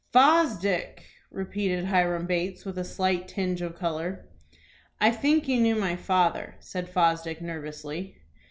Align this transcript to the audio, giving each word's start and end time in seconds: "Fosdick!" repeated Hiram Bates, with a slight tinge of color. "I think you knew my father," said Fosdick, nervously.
"Fosdick!" 0.11 1.03
repeated 1.29 1.85
Hiram 1.85 2.25
Bates, 2.25 2.65
with 2.65 2.75
a 2.79 2.83
slight 2.83 3.27
tinge 3.27 3.61
of 3.61 3.75
color. 3.77 4.25
"I 4.99 5.11
think 5.11 5.47
you 5.47 5.61
knew 5.61 5.75
my 5.75 5.95
father," 5.95 6.55
said 6.59 6.89
Fosdick, 6.89 7.39
nervously. 7.39 8.15